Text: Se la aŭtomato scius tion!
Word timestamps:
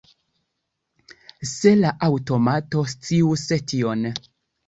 Se 1.49 1.73
la 1.81 1.91
aŭtomato 2.07 2.83
scius 2.95 3.45
tion! 3.73 4.09